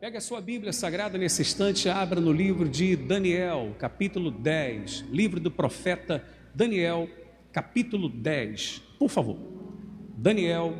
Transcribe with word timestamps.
Pega 0.00 0.16
a 0.16 0.20
sua 0.22 0.40
Bíblia 0.40 0.72
Sagrada 0.72 1.18
nesse 1.18 1.42
instante, 1.42 1.86
abra 1.86 2.22
no 2.22 2.32
livro 2.32 2.66
de 2.66 2.96
Daniel, 2.96 3.76
capítulo 3.78 4.30
10, 4.30 5.04
livro 5.10 5.38
do 5.38 5.50
profeta 5.50 6.24
Daniel, 6.54 7.06
capítulo 7.52 8.08
10, 8.08 8.80
por 8.98 9.10
favor. 9.10 9.36
Daniel 10.16 10.74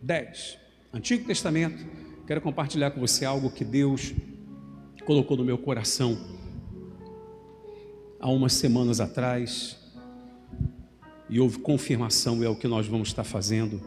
10, 0.00 0.58
Antigo 0.92 1.26
Testamento. 1.26 1.84
Quero 2.24 2.40
compartilhar 2.40 2.92
com 2.92 3.00
você 3.00 3.24
algo 3.24 3.50
que 3.50 3.64
Deus 3.64 4.14
colocou 5.04 5.36
no 5.36 5.44
meu 5.44 5.58
coração 5.58 6.16
há 8.20 8.30
umas 8.30 8.52
semanas 8.52 9.00
atrás. 9.00 9.76
E 11.28 11.40
houve 11.40 11.58
confirmação, 11.58 12.44
é 12.44 12.48
o 12.48 12.54
que 12.54 12.68
nós 12.68 12.86
vamos 12.86 13.08
estar 13.08 13.24
fazendo 13.24 13.82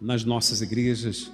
nas 0.00 0.24
nossas 0.24 0.62
igrejas 0.62 1.30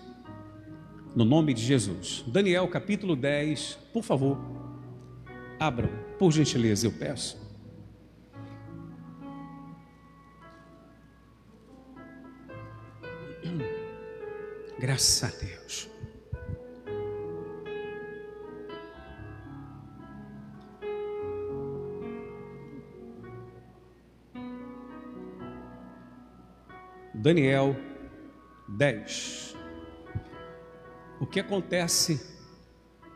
no 1.14 1.24
nome 1.24 1.52
de 1.52 1.62
Jesus. 1.62 2.24
Daniel 2.26 2.68
capítulo 2.68 3.16
10, 3.16 3.78
por 3.92 4.02
favor, 4.02 4.38
abram, 5.58 5.90
por 6.18 6.32
gentileza, 6.32 6.86
eu 6.86 6.92
peço. 6.92 7.38
Graças 14.78 15.22
a 15.22 15.44
Deus. 15.44 15.90
Daniel 27.12 27.76
10 28.66 29.49
o 29.49 29.49
que 31.30 31.38
acontece 31.38 32.20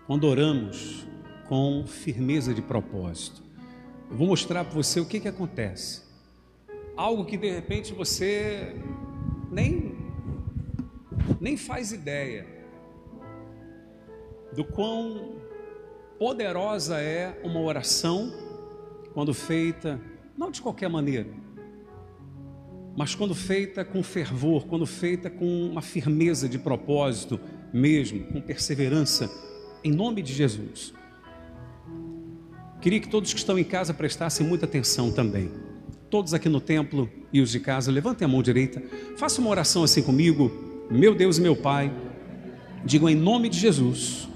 quando 0.06 0.24
oramos 0.24 1.04
com 1.48 1.84
firmeza 1.84 2.54
de 2.54 2.62
propósito. 2.62 3.42
Eu 4.08 4.16
vou 4.16 4.28
mostrar 4.28 4.64
para 4.64 4.74
você 4.74 5.00
o 5.00 5.06
que, 5.06 5.18
que 5.18 5.26
acontece. 5.26 6.02
Algo 6.96 7.24
que 7.24 7.36
de 7.36 7.50
repente 7.50 7.92
você 7.92 8.76
nem, 9.50 9.96
nem 11.40 11.56
faz 11.56 11.90
ideia 11.90 12.46
do 14.52 14.64
quão 14.64 15.34
poderosa 16.16 17.00
é 17.00 17.40
uma 17.42 17.60
oração 17.60 18.32
quando 19.12 19.34
feita, 19.34 20.00
não 20.38 20.52
de 20.52 20.62
qualquer 20.62 20.88
maneira, 20.88 21.30
mas 22.96 23.12
quando 23.14 23.34
feita 23.34 23.84
com 23.84 24.04
fervor, 24.04 24.66
quando 24.66 24.86
feita 24.86 25.28
com 25.28 25.66
uma 25.66 25.82
firmeza 25.82 26.48
de 26.48 26.60
propósito, 26.60 27.40
mesmo, 27.74 28.20
com 28.26 28.40
perseverança, 28.40 29.28
em 29.82 29.90
nome 29.90 30.22
de 30.22 30.32
Jesus. 30.32 30.94
Queria 32.80 33.00
que 33.00 33.08
todos 33.08 33.32
que 33.32 33.38
estão 33.40 33.58
em 33.58 33.64
casa 33.64 33.92
prestassem 33.92 34.46
muita 34.46 34.64
atenção 34.64 35.10
também. 35.10 35.50
Todos 36.08 36.32
aqui 36.32 36.48
no 36.48 36.60
templo 36.60 37.10
e 37.32 37.40
os 37.40 37.50
de 37.50 37.58
casa, 37.58 37.90
levantem 37.90 38.24
a 38.24 38.28
mão 38.28 38.40
direita, 38.40 38.80
façam 39.16 39.44
uma 39.44 39.50
oração 39.50 39.82
assim 39.82 40.02
comigo. 40.02 40.86
Meu 40.88 41.16
Deus 41.16 41.38
e 41.38 41.40
meu 41.40 41.56
Pai, 41.56 41.92
digam 42.84 43.08
em 43.08 43.16
nome 43.16 43.48
de 43.48 43.58
Jesus, 43.58 44.28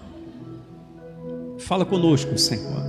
fala 1.58 1.84
conosco, 1.84 2.36
Senhor, 2.36 2.82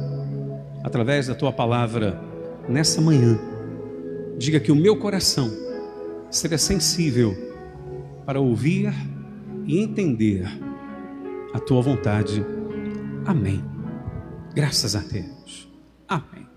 através 0.83 1.27
da 1.27 1.36
tua 1.36 1.53
palavra 1.53 2.20
nessa 2.67 3.00
manhã. 3.00 3.39
Diga 4.36 4.59
que 4.59 4.72
o 4.72 4.75
meu 4.75 4.97
coração 4.97 5.52
seja 6.31 6.58
sensível 6.58 7.38
para 8.25 8.39
ouvir 8.39 8.92
e 9.69 9.77
entender 9.77 10.47
a 11.53 11.59
tua 11.59 11.79
vontade. 11.79 12.43
Amém. 13.23 13.63
Graças 14.55 14.95
a 14.95 14.99
Deus. 14.99 15.69
Amém. 16.07 16.47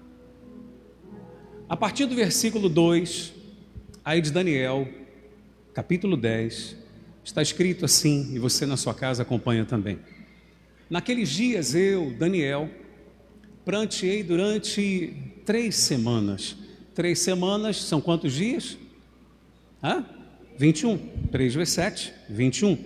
A 1.69 1.77
partir 1.77 2.07
do 2.07 2.15
versículo 2.15 2.71
2, 2.71 3.35
aí 4.03 4.23
de 4.23 4.33
Daniel, 4.33 4.89
capítulo 5.75 6.17
10, 6.17 6.75
está 7.23 7.43
escrito 7.43 7.85
assim, 7.85 8.35
e 8.35 8.39
você 8.39 8.65
na 8.65 8.79
sua 8.79 8.95
casa 8.95 9.25
acompanha 9.25 9.67
também. 9.67 9.99
Naqueles 10.89 11.29
dias 11.29 11.75
eu, 11.75 12.15
Daniel, 12.19 12.71
pranteei 13.63 14.23
durante 14.23 15.15
três 15.45 15.77
semanas. 15.77 16.57
Três 16.95 17.19
semanas 17.19 17.77
são 17.77 18.01
quantos 18.01 18.33
dias? 18.33 18.79
Hã? 19.85 20.03
21. 20.59 20.99
3 21.31 21.55
vezes 21.55 21.75
7, 21.75 22.15
21. 22.29 22.79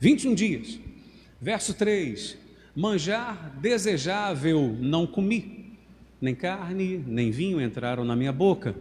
21 0.00 0.34
dias. 0.34 0.78
Verso 1.40 1.74
3: 1.74 2.36
Manjar 2.74 3.52
desejável 3.60 4.76
não 4.80 5.06
comi, 5.06 5.76
nem 6.20 6.34
carne, 6.34 7.02
nem 7.06 7.30
vinho 7.30 7.60
entraram 7.60 8.04
na 8.04 8.16
minha 8.16 8.32
boca, 8.32 8.74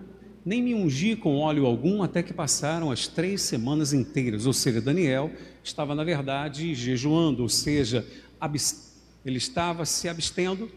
nem 0.46 0.62
me 0.62 0.74
ungi 0.74 1.16
com 1.16 1.38
óleo 1.38 1.66
algum, 1.66 2.02
até 2.02 2.24
que 2.24 2.34
passaram 2.34 2.92
as 2.92 3.08
três 3.08 3.42
semanas 3.42 3.94
inteiras. 3.94 4.46
Ou 4.46 4.53
seja, 4.53 4.81
Daniel 4.81 5.31
estava, 5.63 5.94
na 5.94 6.03
verdade, 6.03 6.74
jejuando, 6.74 7.44
ou 7.44 7.50
seja, 7.50 8.06
ele 9.25 9.38
estava 9.38 9.86
se 9.86 10.08
abstendo, 10.08 10.72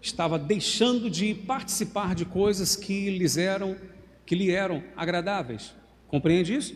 estava 0.00 0.38
deixando 0.38 1.10
de 1.10 1.34
participar 1.34 2.14
de 2.14 2.24
coisas 2.24 2.76
que 2.76 3.10
lhes 3.10 3.36
eram, 3.36 3.76
que 4.24 4.34
lhe 4.34 4.50
eram 4.50 4.82
agradáveis. 4.96 5.74
Compreende 6.10 6.54
isso? 6.54 6.74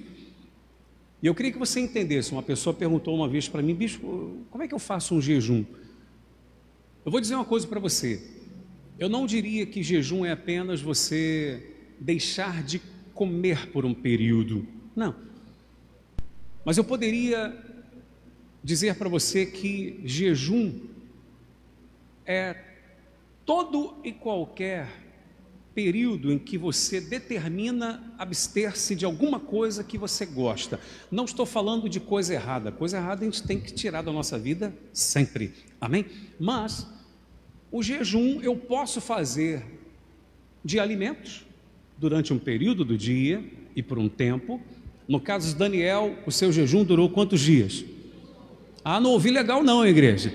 E 1.20 1.26
eu 1.26 1.34
queria 1.34 1.50
que 1.50 1.58
você 1.58 1.80
entendesse. 1.80 2.30
Uma 2.30 2.42
pessoa 2.42 2.72
perguntou 2.72 3.14
uma 3.14 3.28
vez 3.28 3.48
para 3.48 3.60
mim, 3.60 3.74
bicho, 3.74 4.00
como 4.50 4.62
é 4.62 4.68
que 4.68 4.74
eu 4.74 4.78
faço 4.78 5.14
um 5.14 5.20
jejum? 5.20 5.64
Eu 7.04 7.10
vou 7.10 7.20
dizer 7.20 7.34
uma 7.34 7.44
coisa 7.44 7.66
para 7.66 7.80
você. 7.80 8.22
Eu 8.98 9.08
não 9.08 9.26
diria 9.26 9.66
que 9.66 9.82
jejum 9.82 10.24
é 10.24 10.30
apenas 10.30 10.80
você 10.80 11.74
deixar 11.98 12.62
de 12.62 12.80
comer 13.12 13.70
por 13.70 13.84
um 13.84 13.92
período. 13.92 14.66
Não. 14.94 15.16
Mas 16.64 16.76
eu 16.76 16.84
poderia 16.84 17.52
dizer 18.62 18.94
para 18.94 19.08
você 19.08 19.44
que 19.44 20.00
jejum 20.04 20.80
é 22.24 22.56
todo 23.44 23.96
e 24.04 24.12
qualquer 24.12 24.88
período 25.74 26.32
em 26.32 26.38
que 26.38 26.56
você 26.56 27.00
determina 27.00 28.14
abster-se 28.16 28.94
de 28.94 29.04
alguma 29.04 29.40
coisa 29.40 29.82
que 29.82 29.98
você 29.98 30.24
gosta. 30.24 30.78
Não 31.10 31.24
estou 31.24 31.44
falando 31.44 31.88
de 31.88 31.98
coisa 31.98 32.32
errada. 32.32 32.70
Coisa 32.70 32.96
errada 32.96 33.22
a 33.22 33.24
gente 33.24 33.42
tem 33.42 33.60
que 33.60 33.72
tirar 33.72 34.02
da 34.02 34.12
nossa 34.12 34.38
vida 34.38 34.74
sempre. 34.92 35.52
Amém? 35.80 36.06
Mas 36.38 36.86
o 37.72 37.82
jejum 37.82 38.40
eu 38.40 38.56
posso 38.56 39.00
fazer 39.00 39.64
de 40.64 40.78
alimentos 40.78 41.44
durante 41.98 42.32
um 42.32 42.38
período 42.38 42.84
do 42.84 42.96
dia 42.96 43.44
e 43.74 43.82
por 43.82 43.98
um 43.98 44.08
tempo. 44.08 44.60
No 45.08 45.20
caso 45.20 45.48
de 45.48 45.54
Daniel, 45.56 46.16
o 46.24 46.30
seu 46.30 46.52
jejum 46.52 46.84
durou 46.84 47.10
quantos 47.10 47.40
dias? 47.40 47.84
Ah, 48.84 49.00
não 49.00 49.10
ouvi 49.10 49.30
legal 49.30 49.62
não, 49.62 49.86
igreja. 49.86 50.32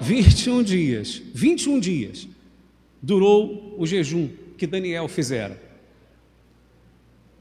21 0.00 0.62
dias. 0.62 1.22
21 1.32 1.80
dias 1.80 2.28
durou 3.00 3.76
o 3.78 3.86
jejum 3.86 4.28
que 4.56 4.66
Daniel 4.66 5.08
fizera. 5.08 5.60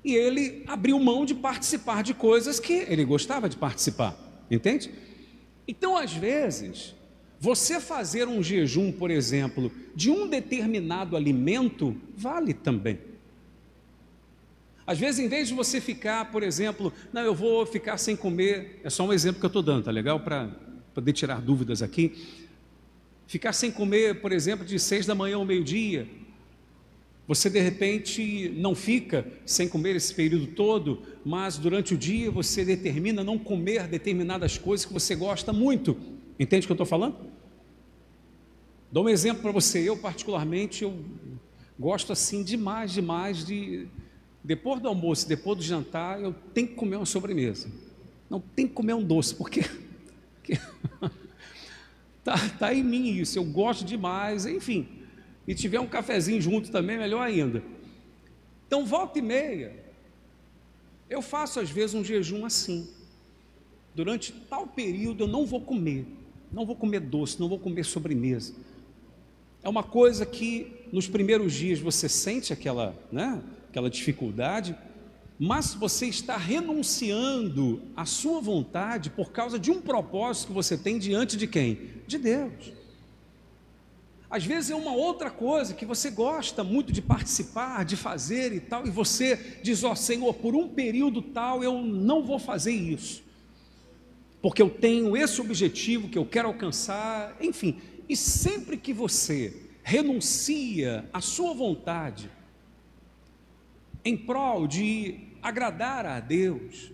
E 0.04 0.14
ele 0.14 0.64
abriu 0.68 1.00
mão 1.00 1.26
de 1.26 1.34
participar 1.34 2.04
de 2.04 2.14
coisas 2.14 2.60
que 2.60 2.74
ele 2.74 3.04
gostava 3.04 3.50
de 3.50 3.58
participar, 3.58 4.16
entende? 4.52 4.92
Então, 5.68 5.98
às 5.98 6.14
vezes, 6.14 6.94
você 7.40 7.80
fazer 7.80 8.28
um 8.28 8.44
jejum, 8.44 8.92
por 8.92 9.10
exemplo, 9.10 9.72
de 9.96 10.12
um 10.12 10.28
determinado 10.28 11.16
alimento, 11.16 11.96
vale 12.16 12.54
também. 12.54 13.00
Às 14.86 15.00
vezes, 15.00 15.20
em 15.20 15.28
vez 15.28 15.48
de 15.48 15.56
você 15.56 15.82
ficar, 15.82 16.32
por 16.32 16.44
exemplo, 16.44 16.94
não, 17.12 17.24
eu 17.24 17.34
vou 17.34 17.66
ficar 17.66 17.98
sem 17.98 18.16
comer, 18.16 18.80
é 18.84 18.90
só 18.90 19.04
um 19.04 19.12
exemplo 19.12 19.40
que 19.40 19.46
eu 19.46 19.48
estou 19.48 19.64
dando, 19.64 19.86
tá 19.86 19.92
legal? 19.92 20.20
Para 20.20 20.50
poder 20.94 21.14
tirar 21.14 21.42
dúvidas 21.42 21.82
aqui. 21.82 22.16
Ficar 23.26 23.54
sem 23.54 23.72
comer, 23.72 24.22
por 24.22 24.32
exemplo, 24.32 24.64
de 24.64 24.78
seis 24.78 25.08
da 25.08 25.16
manhã 25.16 25.38
ao 25.38 25.46
meio-dia, 25.46 26.08
você 27.28 27.50
de 27.50 27.60
repente 27.60 28.50
não 28.56 28.76
fica 28.76 29.26
sem 29.46 29.68
comer 29.68 29.96
esse 29.96 30.14
período 30.14 30.48
todo, 30.48 31.02
mas 31.26 31.58
durante 31.58 31.96
o 31.96 31.98
dia 31.98 32.30
você 32.30 32.64
determina 32.64 33.24
não 33.24 33.40
comer 33.40 33.88
determinadas 33.88 34.58
coisas 34.60 34.86
que 34.86 34.94
você 34.94 35.16
gosta 35.16 35.52
muito. 35.52 35.98
Entende 36.40 36.66
o 36.66 36.68
que 36.68 36.72
eu 36.72 36.76
estou 36.76 36.86
falando? 36.86 37.16
Dou 38.92 39.06
um 39.06 39.10
exemplo 39.10 39.42
para 39.42 39.52
você. 39.52 39.80
Eu, 39.80 39.98
particularmente, 39.98 40.84
eu 40.84 41.04
gosto 41.80 42.14
assim 42.14 42.44
demais, 42.44 42.92
demais 42.92 43.44
de. 43.44 43.88
Depois 44.44 44.80
do 44.80 44.88
almoço, 44.88 45.28
depois 45.28 45.58
do 45.58 45.64
jantar, 45.64 46.22
eu 46.22 46.36
tenho 46.54 46.68
que 46.68 46.76
comer 46.76 46.98
uma 46.98 47.08
sobremesa. 47.08 47.72
Não 48.30 48.40
tem 48.40 48.68
que 48.68 48.74
comer 48.74 48.94
um 48.94 49.04
doce, 49.04 49.34
porque. 49.34 49.66
porque 50.36 50.60
tá, 52.24 52.38
tá 52.60 52.72
em 52.72 52.84
mim 52.84 53.10
isso. 53.10 53.40
Eu 53.40 53.44
gosto 53.46 53.84
demais, 53.84 54.46
enfim 54.46 55.05
e 55.48 55.54
tiver 55.54 55.80
um 55.80 55.88
cafezinho 55.88 56.42
junto 56.42 56.72
também, 56.72 56.98
melhor 56.98 57.22
ainda. 57.22 57.64
Então, 58.68 58.86
volta 58.86 59.20
e 59.20 59.22
meia, 59.22 59.74
eu 61.10 61.22
faço 61.22 61.60
às 61.60 61.70
vezes 61.70 61.94
um 61.94 62.04
jejum 62.04 62.46
assim. 62.46 62.90
durante 63.94 64.34
tal 64.50 64.68
período 64.68 65.24
eu 65.24 65.28
não 65.28 65.46
vou 65.46 65.62
comer, 65.62 66.06
não 66.52 66.66
vou 66.66 66.76
comer 66.76 67.00
doce, 67.00 67.40
não 67.40 67.48
vou 67.48 67.58
comer 67.58 67.86
sobremesa. 67.86 68.54
É 69.64 69.70
uma 69.70 69.84
coisa 69.84 70.26
que 70.26 70.72
nos 70.92 71.08
primeiros 71.08 71.54
dias 71.54 71.80
você 71.80 72.10
sente 72.10 72.52
aquela, 72.52 72.96
né, 73.12 73.42
aquela 73.70 73.90
dificuldade, 73.90 74.76
mas 75.40 75.74
você 75.74 76.08
está 76.08 76.38
renunciando 76.38 77.82
à 77.96 78.06
sua 78.06 78.40
vontade 78.40 79.10
por 79.10 79.32
causa 79.32 79.58
de 79.58 79.72
um 79.72 79.82
propósito 79.82 80.48
que 80.48 80.54
você 80.54 80.78
tem 80.78 80.98
diante 81.00 81.36
de 81.36 81.48
quem? 81.48 81.80
De 82.06 82.18
Deus. 82.18 82.74
Às 84.36 84.44
vezes 84.44 84.70
é 84.70 84.76
uma 84.76 84.92
outra 84.92 85.32
coisa 85.32 85.74
que 85.74 85.86
você 85.86 86.12
gosta 86.12 86.62
muito 86.62 86.92
de 86.92 87.02
participar, 87.02 87.86
de 87.86 87.96
fazer 87.96 88.52
e 88.52 88.60
tal, 88.60 88.86
e 88.86 88.90
você 88.90 89.62
diz: 89.64 89.82
Ó 89.82 89.94
oh, 89.94 89.96
Senhor, 89.96 90.34
por 90.34 90.54
um 90.54 90.68
período 90.68 91.22
tal 91.22 91.64
eu 91.64 91.82
não 91.82 92.22
vou 92.22 92.38
fazer 92.38 92.74
isso, 92.74 93.24
porque 94.42 94.62
eu 94.62 94.70
tenho 94.70 95.16
esse 95.16 95.40
objetivo 95.40 96.10
que 96.10 96.18
eu 96.18 96.26
quero 96.26 96.50
alcançar, 96.50 97.38
enfim. 97.40 97.80
E 98.10 98.18
sempre 98.18 98.76
que 98.76 98.92
você 98.92 99.56
renuncia 99.82 101.10
à 101.14 101.22
sua 101.22 101.54
vontade 101.54 102.30
em 104.04 104.18
prol 104.18 104.68
de 104.68 105.30
agradar 105.42 106.06
a 106.06 106.20
Deus, 106.20 106.92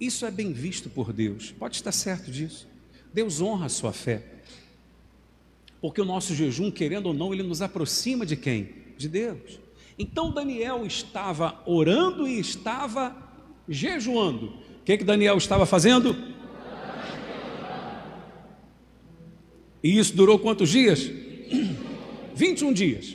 isso 0.00 0.24
é 0.24 0.30
bem 0.30 0.52
visto 0.52 0.88
por 0.88 1.12
Deus, 1.12 1.50
pode 1.50 1.74
estar 1.74 1.90
certo 1.90 2.30
disso. 2.30 2.68
Deus 3.12 3.40
honra 3.40 3.66
a 3.66 3.68
sua 3.68 3.92
fé. 3.92 4.33
Porque 5.84 6.00
o 6.00 6.04
nosso 6.06 6.34
jejum, 6.34 6.70
querendo 6.70 7.08
ou 7.08 7.12
não, 7.12 7.34
ele 7.34 7.42
nos 7.42 7.60
aproxima 7.60 8.24
de 8.24 8.36
quem? 8.36 8.70
De 8.96 9.06
Deus. 9.06 9.60
Então 9.98 10.32
Daniel 10.32 10.86
estava 10.86 11.62
orando 11.66 12.26
e 12.26 12.40
estava 12.40 13.14
jejuando. 13.68 14.46
O 14.46 14.82
que, 14.82 14.96
que 14.96 15.04
Daniel 15.04 15.36
estava 15.36 15.66
fazendo? 15.66 16.16
E 19.82 19.98
isso 19.98 20.16
durou 20.16 20.38
quantos 20.38 20.70
dias? 20.70 21.02
21 22.34 22.72
dias. 22.72 23.14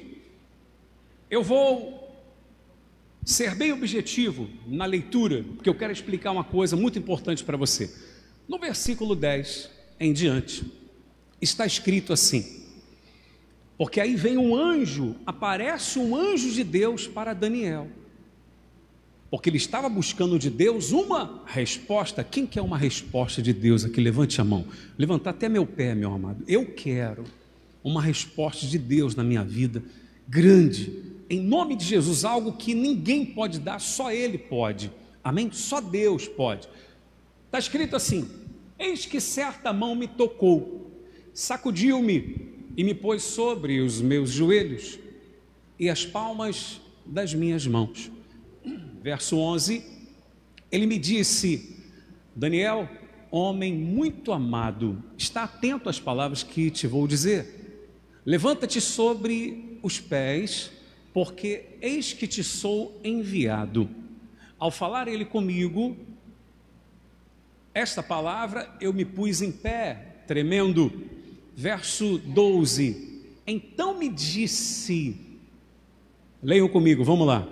Eu 1.27 1.41
vou 1.41 2.15
ser 3.25 3.55
bem 3.55 3.73
objetivo 3.73 4.47
na 4.67 4.85
leitura, 4.85 5.43
porque 5.55 5.69
eu 5.69 5.75
quero 5.75 5.91
explicar 5.91 6.29
uma 6.29 6.43
coisa 6.43 6.75
muito 6.75 6.99
importante 6.99 7.43
para 7.43 7.57
você. 7.57 7.91
No 8.47 8.59
versículo 8.59 9.15
10 9.15 9.71
em 9.99 10.13
diante, 10.13 10.71
está 11.41 11.65
escrito 11.65 12.13
assim: 12.13 12.58
porque 13.79 14.01
aí 14.01 14.13
vem 14.13 14.37
um 14.37 14.53
anjo, 14.53 15.15
aparece 15.25 15.99
um 15.99 16.13
anjo 16.13 16.51
de 16.51 16.65
Deus 16.65 17.07
para 17.07 17.33
Daniel. 17.33 17.87
Porque 19.31 19.49
ele 19.49 19.55
estava 19.55 19.87
buscando 19.87 20.37
de 20.37 20.49
Deus 20.49 20.91
uma 20.91 21.43
resposta. 21.45 22.21
Quem 22.21 22.45
quer 22.45 22.61
uma 22.61 22.77
resposta 22.77 23.41
de 23.41 23.53
Deus 23.53 23.85
aqui? 23.85 24.01
Levante 24.01 24.41
a 24.41 24.43
mão. 24.43 24.65
Levantar 24.97 25.29
até 25.29 25.47
meu 25.47 25.65
pé, 25.65 25.95
meu 25.95 26.13
amado. 26.13 26.43
Eu 26.45 26.65
quero 26.65 27.23
uma 27.81 28.01
resposta 28.01 28.67
de 28.67 28.77
Deus 28.77 29.15
na 29.15 29.23
minha 29.23 29.45
vida, 29.45 29.81
grande, 30.27 31.01
em 31.29 31.39
nome 31.39 31.77
de 31.77 31.85
Jesus, 31.85 32.25
algo 32.25 32.51
que 32.51 32.73
ninguém 32.73 33.25
pode 33.25 33.61
dar, 33.61 33.79
só 33.79 34.11
Ele 34.11 34.37
pode. 34.37 34.91
Amém? 35.23 35.51
Só 35.53 35.79
Deus 35.79 36.27
pode. 36.27 36.67
Está 37.45 37.57
escrito 37.57 37.95
assim: 37.95 38.29
Eis 38.77 39.05
que 39.05 39.21
certa 39.21 39.71
mão 39.71 39.95
me 39.95 40.05
tocou, 40.09 40.91
sacudiu-me 41.33 42.48
e 42.79 42.83
me 42.85 42.93
pôs 42.93 43.23
sobre 43.23 43.81
os 43.81 43.99
meus 43.99 44.29
joelhos 44.29 44.97
e 45.77 45.89
as 45.89 46.05
palmas 46.05 46.79
das 47.05 47.33
minhas 47.33 47.67
mãos. 47.67 48.09
Verso 49.03 49.37
11, 49.37 49.83
ele 50.71 50.85
me 50.87 50.97
disse: 50.97 51.75
Daniel, 52.33 52.87
homem 53.29 53.73
muito 53.75 54.31
amado, 54.31 55.03
está 55.17 55.43
atento 55.43 55.89
às 55.89 55.99
palavras 55.99 56.41
que 56.41 56.71
te 56.71 56.87
vou 56.87 57.05
dizer. 57.05 57.83
Levanta-te 58.25 58.79
sobre 58.79 59.77
os 59.83 59.99
pés, 59.99 60.71
porque 61.13 61.65
eis 61.81 62.13
que 62.13 62.27
te 62.27 62.45
sou 62.45 62.97
enviado. 63.03 63.89
Ao 64.57 64.71
falar 64.71 65.09
ele 65.09 65.25
comigo, 65.25 65.97
esta 67.73 68.01
palavra 68.01 68.73
eu 68.79 68.93
me 68.93 69.03
pus 69.03 69.41
em 69.41 69.51
pé, 69.51 70.23
tremendo 70.25 71.18
verso 71.59 72.17
12. 72.19 73.25
Então 73.45 73.99
me 73.99 74.07
disse, 74.07 75.19
leiam 76.41 76.69
comigo, 76.69 77.03
vamos 77.03 77.27
lá. 77.27 77.45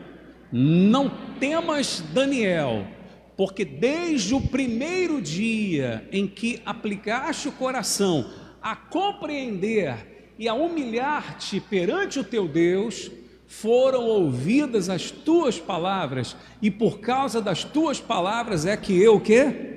Não 0.50 1.12
temas, 1.42 2.02
Daniel, 2.14 2.88
porque 3.36 3.66
desde 3.66 4.34
o 4.34 4.40
primeiro 4.40 5.22
dia 5.22 6.08
em 6.10 6.26
que 6.26 6.62
aplicaste 6.66 7.50
o 7.50 7.52
coração 7.52 8.32
a 8.62 8.78
compreender 8.78 10.34
e 10.40 10.48
a 10.48 10.54
humilhar-te 10.54 11.60
perante 11.60 12.18
o 12.18 12.24
teu 12.24 12.48
Deus, 12.48 13.12
foram 13.46 14.06
ouvidas 14.06 14.88
as 14.88 15.12
tuas 15.12 15.60
palavras, 15.60 16.34
e 16.62 16.72
por 16.72 17.02
causa 17.02 17.42
das 17.42 17.66
tuas 17.66 18.00
palavras 18.00 18.66
é 18.66 18.78
que 18.78 18.98
eu 18.98 19.20
que 19.20 19.68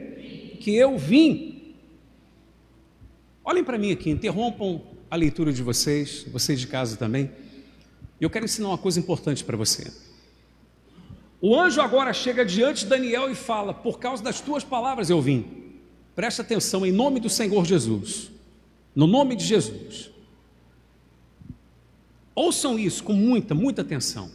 que 0.61 0.77
eu 0.77 0.97
vim 0.99 1.50
Olhem 3.50 3.64
para 3.64 3.76
mim 3.76 3.91
aqui, 3.91 4.08
interrompam 4.08 4.81
a 5.11 5.17
leitura 5.17 5.52
de 5.52 5.61
vocês, 5.61 6.25
vocês 6.31 6.61
de 6.61 6.69
casa 6.69 6.97
também. 6.97 7.32
Eu 8.20 8.31
quero 8.31 8.44
ensinar 8.44 8.69
uma 8.69 8.79
coisa 8.79 9.00
importante 9.00 9.43
para 9.43 9.56
você. 9.56 9.93
O 11.41 11.58
anjo 11.58 11.81
agora 11.81 12.12
chega 12.12 12.44
diante 12.44 12.85
de 12.85 12.91
Daniel 12.91 13.29
e 13.29 13.35
fala: 13.35 13.75
Por 13.75 13.99
causa 13.99 14.23
das 14.23 14.41
tuas 14.41 14.62
palavras 14.62 15.11
eu 15.11 15.20
vim. 15.20 15.73
Presta 16.14 16.43
atenção 16.43 16.87
em 16.87 16.93
nome 16.93 17.19
do 17.19 17.29
Senhor 17.29 17.64
Jesus. 17.64 18.31
No 18.94 19.08
nome 19.08 19.35
de 19.35 19.44
Jesus. 19.44 20.12
Ouçam 22.32 22.79
isso 22.79 23.03
com 23.03 23.14
muita, 23.14 23.53
muita 23.53 23.82
atenção. 23.82 24.31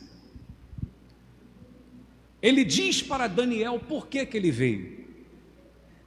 Ele 2.41 2.65
diz 2.65 3.01
para 3.01 3.27
Daniel 3.27 3.79
por 3.79 4.07
que, 4.07 4.25
que 4.25 4.35
ele 4.35 4.51
veio. 4.51 5.05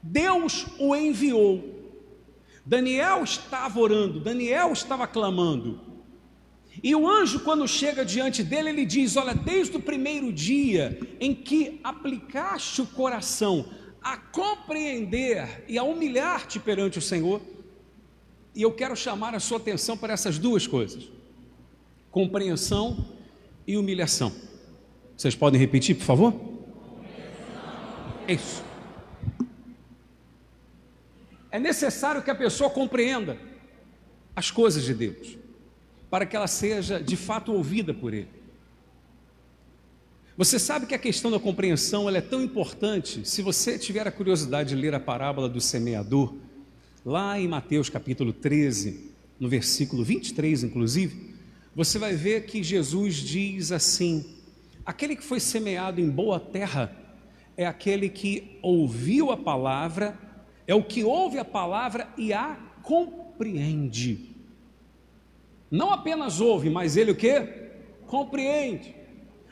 Deus 0.02 0.66
o 0.78 0.94
enviou 0.94 1.77
Daniel 2.68 3.24
estava 3.24 3.80
orando, 3.80 4.20
Daniel 4.20 4.74
estava 4.74 5.06
clamando. 5.06 5.80
E 6.82 6.94
o 6.94 7.08
anjo, 7.08 7.40
quando 7.40 7.66
chega 7.66 8.04
diante 8.04 8.42
dele, 8.42 8.68
ele 8.68 8.84
diz: 8.84 9.16
Olha, 9.16 9.34
desde 9.34 9.78
o 9.78 9.80
primeiro 9.80 10.30
dia 10.30 11.00
em 11.18 11.34
que 11.34 11.80
aplicaste 11.82 12.82
o 12.82 12.86
coração 12.86 13.70
a 14.02 14.18
compreender 14.18 15.64
e 15.66 15.78
a 15.78 15.82
humilhar-te 15.82 16.60
perante 16.60 16.98
o 16.98 17.02
Senhor, 17.02 17.40
e 18.54 18.60
eu 18.60 18.72
quero 18.72 18.94
chamar 18.94 19.34
a 19.34 19.40
sua 19.40 19.56
atenção 19.56 19.96
para 19.96 20.12
essas 20.12 20.38
duas 20.38 20.66
coisas: 20.66 21.10
compreensão 22.10 23.02
e 23.66 23.78
humilhação. 23.78 24.30
Vocês 25.16 25.34
podem 25.34 25.58
repetir, 25.58 25.96
por 25.96 26.04
favor? 26.04 26.34
Isso. 28.28 28.67
É 31.50 31.58
necessário 31.58 32.22
que 32.22 32.30
a 32.30 32.34
pessoa 32.34 32.68
compreenda 32.68 33.38
as 34.36 34.50
coisas 34.50 34.84
de 34.84 34.94
Deus, 34.94 35.36
para 36.10 36.26
que 36.26 36.36
ela 36.36 36.46
seja 36.46 37.00
de 37.00 37.16
fato 37.16 37.52
ouvida 37.52 37.92
por 37.92 38.14
Ele. 38.14 38.28
Você 40.36 40.58
sabe 40.58 40.86
que 40.86 40.94
a 40.94 40.98
questão 40.98 41.32
da 41.32 41.40
compreensão 41.40 42.08
é 42.08 42.20
tão 42.20 42.40
importante. 42.40 43.28
Se 43.28 43.42
você 43.42 43.76
tiver 43.76 44.06
a 44.06 44.12
curiosidade 44.12 44.68
de 44.68 44.76
ler 44.76 44.94
a 44.94 45.00
parábola 45.00 45.48
do 45.48 45.60
semeador, 45.60 46.32
lá 47.04 47.40
em 47.40 47.48
Mateus 47.48 47.90
capítulo 47.90 48.32
13, 48.32 49.10
no 49.40 49.48
versículo 49.48 50.04
23, 50.04 50.62
inclusive, 50.62 51.34
você 51.74 51.98
vai 51.98 52.14
ver 52.14 52.44
que 52.46 52.62
Jesus 52.62 53.16
diz 53.16 53.72
assim: 53.72 54.24
aquele 54.86 55.16
que 55.16 55.24
foi 55.24 55.40
semeado 55.40 56.00
em 56.00 56.08
boa 56.08 56.38
terra 56.38 56.94
é 57.56 57.66
aquele 57.66 58.08
que 58.08 58.58
ouviu 58.62 59.32
a 59.32 59.36
palavra 59.36 60.16
é 60.68 60.74
o 60.74 60.84
que 60.84 61.02
ouve 61.02 61.38
a 61.38 61.44
palavra 61.44 62.06
e 62.18 62.32
a 62.32 62.56
compreende. 62.82 64.36
Não 65.70 65.90
apenas 65.90 66.40
ouve, 66.40 66.68
mas 66.68 66.96
ele 66.96 67.10
o 67.10 67.16
que? 67.16 67.40
Compreende. 68.06 68.94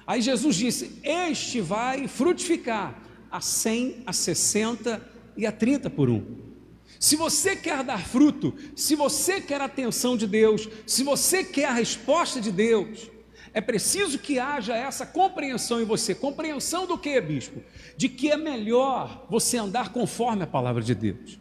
Aí 0.07 0.21
Jesus 0.21 0.55
disse: 0.57 1.01
Este 1.03 1.63
vai 1.63 2.07
frutificar 2.07 3.03
a 3.31 3.41
100, 3.41 4.03
a 4.07 4.13
60 4.13 5.03
e 5.37 5.47
a 5.47 5.53
30 5.53 5.89
por 5.89 6.11
um. 6.11 6.23
Se 7.01 7.17
você 7.17 7.57
quer 7.57 7.83
dar 7.83 8.07
fruto, 8.07 8.55
se 8.75 8.95
você 8.95 9.41
quer 9.41 9.61
a 9.61 9.65
atenção 9.65 10.17
de 10.17 10.27
Deus, 10.27 10.69
se 10.87 11.03
você 11.03 11.43
quer 11.43 11.67
a 11.67 11.73
resposta 11.73 12.41
de 12.41 12.53
Deus, 12.53 13.11
é 13.57 13.61
preciso 13.63 14.19
que 14.19 14.39
haja 14.39 14.77
essa 14.77 15.07
compreensão 15.07 15.81
em 15.81 15.85
você. 15.87 16.15
Compreensão 16.15 16.87
do 16.87 16.99
que, 16.99 17.19
bispo? 17.23 17.63
De 17.97 18.07
que 18.07 18.31
é 18.31 18.37
melhor 18.37 19.25
você 19.31 19.57
andar 19.57 19.95
conforme 19.95 20.43
a 20.43 20.47
palavra 20.47 20.83
de 20.83 20.95
Deus. 20.95 21.39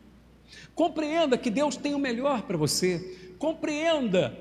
Compreenda 0.74 1.38
que 1.38 1.50
Deus 1.50 1.76
tem 1.76 1.94
o 1.94 2.00
melhor 2.00 2.44
para 2.44 2.56
você. 2.56 3.36
Compreenda 3.38 4.34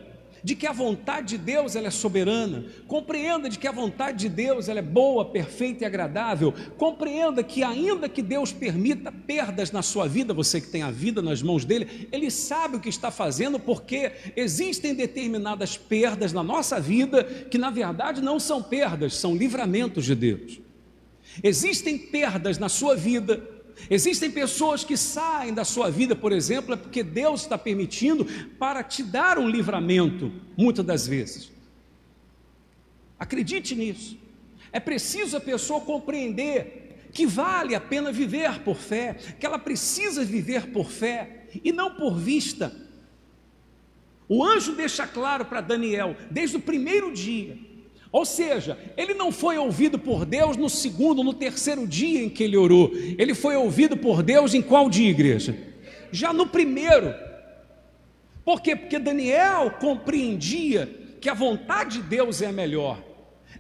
de 0.45 0.55
que 0.55 0.67
a 0.67 0.73
vontade 0.73 1.39
de 1.39 1.39
Deus 1.39 1.75
ela 1.75 1.89
é 1.89 1.91
soberana, 1.91 2.67
compreenda 2.87 3.49
de 3.49 3.59
que 3.59 3.67
a 3.67 3.73
vontade 3.73 4.19
de 4.19 4.29
Deus 4.29 4.69
ela 4.69 4.81
é 4.81 4.83
boa, 4.83 5.25
perfeita 5.25 5.85
e 5.85 5.87
agradável, 5.87 6.53
compreenda 6.77 7.43
que 7.43 7.63
ainda 7.63 8.11
que 8.11 8.21
Deus 8.21 8.53
permita 8.53 9.11
perdas 9.11 9.73
na 9.73 9.81
sua 9.81 10.07
vida, 10.07 10.35
você 10.35 10.61
que 10.61 10.69
tem 10.69 10.83
a 10.83 10.91
vida 10.91 11.23
nas 11.23 11.41
mãos 11.43 11.65
dele, 11.65 12.09
ele 12.13 12.31
sabe 12.31 12.77
o 12.77 12.81
que 12.81 12.91
está 12.91 13.11
fazendo 13.11 13.59
porque 13.59 14.13
existem 14.37 14.95
determinadas 14.95 15.79
perdas 15.79 16.31
na 16.31 16.43
nossa 16.43 16.79
vida 16.79 17.25
que 17.25 17.57
na 17.57 17.71
verdade 17.71 18.21
não 18.21 18.39
são 18.39 18.63
perdas, 18.63 19.17
são 19.17 19.35
livramentos 19.35 20.05
de 20.05 20.15
Deus. 20.15 20.61
Existem 21.43 21.97
perdas 21.97 22.59
na 22.59 22.69
sua 22.69 22.95
vida 22.95 23.54
Existem 23.91 24.31
pessoas 24.31 24.85
que 24.85 24.97
saem 24.97 25.53
da 25.53 25.65
sua 25.65 25.91
vida, 25.91 26.15
por 26.15 26.33
exemplo, 26.33 26.75
é 26.75 26.77
porque 26.77 27.03
Deus 27.03 27.43
está 27.43 27.59
permitindo 27.59 28.25
para 28.59 28.83
te 28.83 29.03
dar 29.03 29.39
um 29.39 29.49
livramento, 29.49 30.33
muitas 30.57 30.85
das 30.85 31.07
vezes. 31.07 31.53
Acredite 33.19 33.75
nisso. 33.75 34.19
É 34.73 34.81
preciso 34.81 35.37
a 35.37 35.41
pessoa 35.41 35.81
compreender 35.81 37.09
que 37.13 37.27
vale 37.27 37.75
a 37.75 37.81
pena 37.81 38.11
viver 38.11 38.61
por 38.61 38.77
fé, 38.77 39.15
que 39.39 39.47
ela 39.47 39.59
precisa 39.59 40.25
viver 40.25 40.73
por 40.73 40.91
fé 40.91 41.47
e 41.63 41.71
não 41.71 41.95
por 41.95 42.19
vista. 42.19 42.75
O 44.29 44.43
anjo 44.43 44.73
deixa 44.73 45.07
claro 45.07 45.45
para 45.45 45.61
Daniel, 45.61 46.17
desde 46.31 46.57
o 46.57 46.61
primeiro 46.61 47.13
dia, 47.13 47.57
ou 48.15 48.25
seja, 48.25 48.79
ele 48.97 49.13
não 49.13 49.33
foi 49.33 49.59
ouvido 49.59 49.99
por 49.99 50.25
Deus 50.25 50.57
no 50.57 50.71
segundo, 50.71 51.25
no 51.25 51.35
terceiro 51.35 51.85
dia 51.85 52.23
em 52.23 52.29
que 52.29 52.45
ele 52.45 52.57
orou. 52.57 52.93
Ele 52.95 53.35
foi 53.35 53.57
ouvido 53.57 53.97
por 53.97 54.23
Deus 54.23 54.55
em 54.55 54.63
qual 54.63 54.89
dia, 54.89 55.11
igreja? 55.11 55.59
Já 56.13 56.33
no 56.33 56.47
primeiro. 56.47 57.13
Por 58.45 58.61
quê? 58.61 58.77
Porque 58.77 59.01
Daniel 59.01 59.69
compreendia 59.81 60.87
que 61.21 61.29
a 61.29 61.35
vontade 61.35 62.01
de 62.01 62.05
Deus 62.05 62.41
é 62.41 62.53
melhor. 62.53 63.03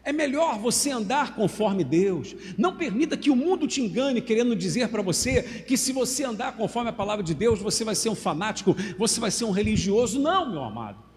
É 0.04 0.12
melhor 0.12 0.56
você 0.60 0.92
andar 0.92 1.34
conforme 1.34 1.82
Deus. 1.82 2.36
Não 2.56 2.76
permita 2.76 3.16
que 3.16 3.30
o 3.30 3.36
mundo 3.36 3.66
te 3.66 3.82
engane, 3.82 4.20
querendo 4.20 4.54
dizer 4.54 4.86
para 4.86 5.02
você 5.02 5.42
que 5.66 5.76
se 5.76 5.90
você 5.90 6.22
andar 6.22 6.56
conforme 6.56 6.90
a 6.90 6.92
palavra 6.92 7.24
de 7.24 7.34
Deus, 7.34 7.58
você 7.58 7.82
vai 7.82 7.96
ser 7.96 8.08
um 8.08 8.14
fanático, 8.14 8.76
você 8.96 9.18
vai 9.18 9.32
ser 9.32 9.46
um 9.46 9.50
religioso. 9.50 10.20
Não, 10.20 10.48
meu 10.48 10.62
amado. 10.62 11.13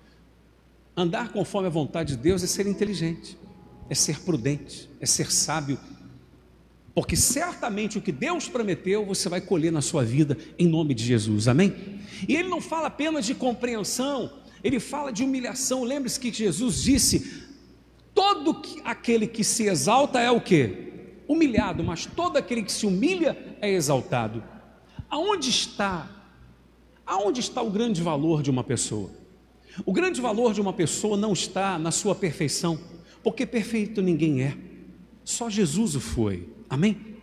Andar 0.98 1.32
conforme 1.32 1.68
a 1.68 1.72
vontade 1.72 2.16
de 2.16 2.24
Deus 2.24 2.44
é 2.44 2.48
ser 2.48 2.66
inteligente, 2.66 3.38
é 3.88 3.94
ser 3.94 4.20
prudente, 4.22 4.90
é 5.00 5.06
ser 5.06 5.32
sábio, 5.32 5.78
porque 6.98 7.16
certamente 7.16 8.00
o 8.00 8.02
que 8.02 8.12
Deus 8.12 8.50
prometeu 8.50 9.06
você 9.06 9.30
vai 9.30 9.40
colher 9.40 9.72
na 9.72 9.82
sua 9.82 10.04
vida 10.04 10.36
em 10.58 10.68
nome 10.68 10.96
de 10.96 11.04
Jesus, 11.04 11.48
amém? 11.48 12.00
E 12.28 12.36
ele 12.36 12.50
não 12.50 12.60
fala 12.60 12.88
apenas 12.88 13.24
de 13.24 13.36
compreensão, 13.36 14.34
ele 14.64 14.80
fala 14.80 15.12
de 15.14 15.24
humilhação. 15.24 15.84
Lembre-se 15.84 16.20
que 16.20 16.34
Jesus 16.34 16.82
disse: 16.82 17.46
todo 18.16 18.60
aquele 18.84 19.28
que 19.28 19.44
se 19.44 19.68
exalta 19.68 20.20
é 20.20 20.32
o 20.32 20.42
que? 20.42 21.20
Humilhado, 21.28 21.84
mas 21.84 22.08
todo 22.08 22.38
aquele 22.38 22.64
que 22.64 22.72
se 22.72 22.88
humilha 22.88 23.38
é 23.62 23.72
exaltado. 23.72 24.44
Aonde 25.08 25.52
está? 25.52 26.10
Aonde 27.06 27.42
está 27.42 27.62
o 27.62 27.70
grande 27.70 28.02
valor 28.02 28.42
de 28.42 28.50
uma 28.50 28.64
pessoa? 28.64 29.12
O 29.86 29.94
grande 29.94 30.20
valor 30.20 30.54
de 30.54 30.62
uma 30.62 30.74
pessoa 30.74 31.16
não 31.16 31.34
está 31.34 31.78
na 31.78 31.92
sua 31.92 32.16
perfeição, 32.16 32.80
porque 33.24 33.46
perfeito 33.46 34.02
ninguém 34.02 34.42
é, 34.42 34.58
só 35.24 35.50
Jesus 35.50 35.96
o 35.96 36.00
foi, 36.00 36.50
amém? 36.70 37.18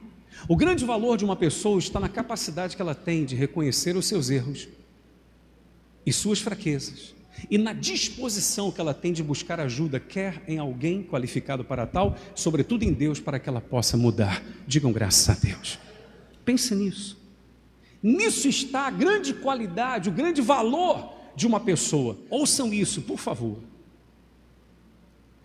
O 0.49 0.56
grande 0.56 0.84
valor 0.84 1.16
de 1.16 1.25
uma 1.25 1.37
pessoa 1.37 1.78
está 1.78 1.99
na 1.99 2.08
capacidade 2.08 2.76
que 2.76 2.82
ela 2.82 2.94
tem 2.94 3.25
de 3.25 3.34
reconhecer 3.34 3.96
os 3.96 4.06
seus 4.06 4.30
erros 4.30 4.68
e 6.04 6.12
suas 6.12 6.40
fraquezas, 6.40 7.14
e 7.50 7.58
na 7.58 7.73
disposição 7.73 8.70
que 8.70 8.80
ela 8.80 8.94
tem 8.94 9.12
de 9.12 9.23
buscar 9.23 9.58
ajuda, 9.58 9.99
quer 9.99 10.42
em 10.46 10.58
alguém 10.58 11.02
qualificado 11.02 11.64
para 11.64 11.87
tal, 11.87 12.16
sobretudo 12.34 12.84
em 12.84 12.92
Deus, 12.92 13.18
para 13.20 13.38
que 13.38 13.49
ela 13.49 13.61
possa 13.61 13.96
mudar. 13.96 14.42
Digam 14.66 14.92
graças 14.92 15.28
a 15.28 15.38
Deus. 15.38 15.78
Pense 16.44 16.75
nisso. 16.75 17.18
Nisso 18.02 18.49
está 18.49 18.87
a 18.87 18.90
grande 18.90 19.34
qualidade, 19.34 20.08
o 20.08 20.12
grande 20.12 20.40
valor 20.40 21.14
de 21.36 21.46
uma 21.46 21.60
pessoa. 21.60 22.16
Ouçam 22.30 22.72
isso, 22.72 23.02
por 23.02 23.18
favor. 23.18 23.58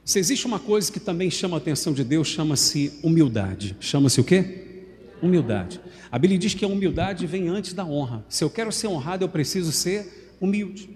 Se 0.05 0.17
existe 0.17 0.47
uma 0.47 0.59
coisa 0.59 0.91
que 0.91 0.99
também 0.99 1.29
chama 1.29 1.57
a 1.57 1.59
atenção 1.59 1.93
de 1.93 2.03
Deus, 2.03 2.27
chama-se 2.27 2.99
humildade. 3.03 3.75
Chama-se 3.79 4.19
o 4.19 4.23
quê? 4.23 4.85
Humildade. 5.21 5.79
A 6.11 6.17
Bíblia 6.17 6.39
diz 6.39 6.53
que 6.53 6.65
a 6.65 6.67
humildade 6.67 7.27
vem 7.27 7.47
antes 7.47 7.73
da 7.73 7.85
honra. 7.85 8.25
Se 8.27 8.43
eu 8.43 8.49
quero 8.49 8.71
ser 8.71 8.87
honrado, 8.87 9.23
eu 9.23 9.29
preciso 9.29 9.71
ser 9.71 10.31
humilde. 10.41 10.89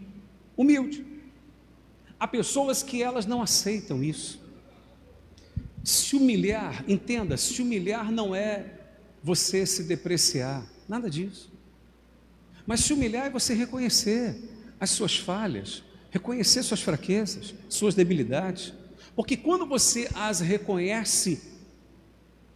Humilde. 0.58 1.06
Há 2.20 2.28
pessoas 2.28 2.82
que 2.82 3.04
elas 3.04 3.26
não 3.26 3.42
aceitam 3.42 4.04
isso. 4.04 4.42
Se 5.84 6.16
humilhar, 6.16 6.84
entenda, 6.88 7.36
se 7.38 7.62
humilhar 7.62 8.12
não 8.12 8.34
é 8.34 8.80
você 9.22 9.66
se 9.66 9.84
depreciar, 9.84 10.66
nada 10.88 11.10
disso. 11.10 11.52
Mas 12.66 12.80
se 12.80 12.94
humilhar 12.94 13.28
é 13.28 13.30
você 13.30 13.54
reconhecer 13.54 14.36
as 14.80 14.92
suas 14.92 15.18
falhas, 15.18 15.84
reconhecer 16.12 16.64
suas 16.64 16.82
fraquezas, 16.82 17.54
suas 17.70 17.96
debilidades, 17.96 18.74
porque 19.16 19.38
quando 19.38 19.66
você 19.66 20.10
as 20.14 20.40
reconhece 20.40 21.42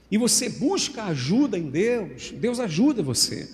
e 0.10 0.18
você 0.18 0.50
busca 0.50 1.04
ajuda 1.04 1.58
em 1.58 1.70
Deus, 1.70 2.32
Deus 2.32 2.60
ajuda 2.60 3.04
você. 3.04 3.50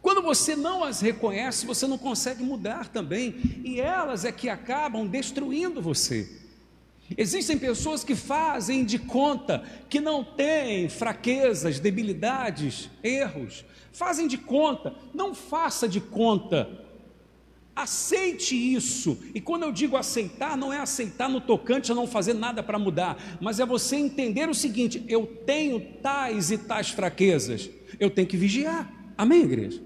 Quando 0.00 0.22
você 0.22 0.54
não 0.54 0.84
as 0.84 1.00
reconhece, 1.00 1.66
você 1.66 1.86
não 1.86 1.98
consegue 1.98 2.42
mudar 2.42 2.88
também, 2.88 3.34
e 3.64 3.80
elas 3.80 4.24
é 4.24 4.30
que 4.30 4.48
acabam 4.48 5.06
destruindo 5.06 5.82
você. 5.82 6.28
Existem 7.16 7.58
pessoas 7.58 8.02
que 8.02 8.14
fazem 8.14 8.84
de 8.84 8.98
conta 8.98 9.64
que 9.88 10.00
não 10.00 10.24
têm 10.24 10.88
fraquezas, 10.88 11.80
debilidades, 11.80 12.88
erros, 13.02 13.64
fazem 13.92 14.26
de 14.26 14.38
conta, 14.38 14.94
não 15.14 15.34
faça 15.34 15.88
de 15.88 16.00
conta 16.00 16.85
Aceite 17.76 18.56
isso. 18.56 19.18
E 19.34 19.40
quando 19.40 19.64
eu 19.64 19.70
digo 19.70 19.98
aceitar, 19.98 20.56
não 20.56 20.72
é 20.72 20.78
aceitar 20.78 21.28
no 21.28 21.42
tocante 21.42 21.92
a 21.92 21.94
não 21.94 22.06
fazer 22.06 22.32
nada 22.32 22.62
para 22.62 22.78
mudar, 22.78 23.18
mas 23.38 23.60
é 23.60 23.66
você 23.66 23.96
entender 23.96 24.48
o 24.48 24.54
seguinte: 24.54 25.04
eu 25.06 25.26
tenho 25.44 25.78
tais 26.02 26.50
e 26.50 26.56
tais 26.56 26.88
fraquezas, 26.88 27.68
eu 28.00 28.08
tenho 28.08 28.26
que 28.26 28.36
vigiar. 28.36 28.90
Amém, 29.18 29.42
igreja? 29.42 29.82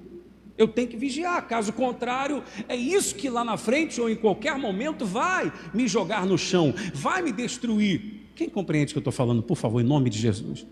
Eu 0.56 0.68
tenho 0.68 0.86
que 0.86 0.96
vigiar, 0.96 1.48
caso 1.48 1.72
contrário, 1.72 2.44
é 2.68 2.76
isso 2.76 3.14
que 3.16 3.28
lá 3.28 3.42
na 3.42 3.56
frente 3.56 4.00
ou 4.00 4.08
em 4.08 4.14
qualquer 4.14 4.56
momento 4.56 5.04
vai 5.04 5.52
me 5.74 5.88
jogar 5.88 6.24
no 6.24 6.38
chão, 6.38 6.72
vai 6.94 7.22
me 7.22 7.32
destruir. 7.32 8.28
Quem 8.36 8.48
compreende 8.48 8.92
o 8.92 8.94
que 8.94 8.98
eu 8.98 9.00
estou 9.00 9.12
falando, 9.12 9.42
por 9.42 9.56
favor, 9.56 9.80
em 9.80 9.84
nome 9.84 10.10
de 10.10 10.18
Jesus? 10.18 10.64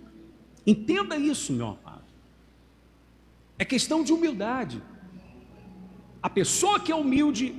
Entenda 0.64 1.16
isso, 1.16 1.52
meu 1.52 1.68
amado. 1.68 2.04
É 3.58 3.64
questão 3.64 4.04
de 4.04 4.12
humildade. 4.12 4.80
A 6.22 6.28
pessoa 6.28 6.80
que 6.80 6.90
é 6.90 6.94
humilde, 6.94 7.54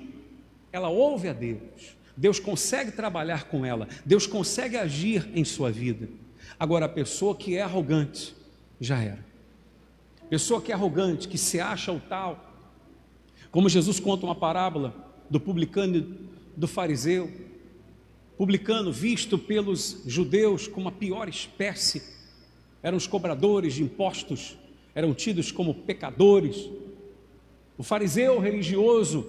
ela 0.72 0.89
ouve 0.89 1.30
a 1.30 1.34
Deus. 1.34 1.98
Deus 2.16 2.39
consegue 2.39 2.92
trabalhar 2.92 3.46
com 3.46 3.66
ela, 3.66 3.88
Deus 4.06 4.28
consegue 4.28 4.75
agir 4.75 5.30
em 5.34 5.46
sua 5.46 5.72
vida. 5.72 6.10
Agora, 6.60 6.86
a 6.86 6.89
pessoa 6.89 7.34
que 7.34 7.56
é 7.56 7.62
arrogante, 7.62 8.36
já 8.80 9.01
era. 9.01 9.25
Pessoa 10.30 10.62
que 10.62 10.72
é 10.72 10.75
arrogante, 10.75 11.28
que 11.28 11.38
se 11.38 11.60
acha 11.60 11.92
o 11.92 12.00
tal, 12.00 12.54
como 13.51 13.70
Jesus 13.70 14.00
conta 14.00 14.25
uma 14.25 14.36
parábola 14.36 14.94
do 15.30 15.39
publicano 15.39 15.96
e 15.96 16.30
do 16.58 16.68
fariseu, 16.68 17.32
publicano 18.38 18.92
visto 18.92 19.38
pelos 19.38 20.01
judeus 20.06 20.68
como 20.68 20.89
a 20.89 20.92
pior 20.92 21.30
espécie, 21.30 22.04
eram 22.84 22.98
os 22.98 23.08
cobradores 23.08 23.74
de 23.74 23.84
impostos, 23.84 24.58
eram 24.94 25.13
tidos 25.13 25.51
como 25.51 25.74
pecadores, 25.74 26.70
o 27.79 27.83
fariseu 27.83 28.39
religioso, 28.39 29.25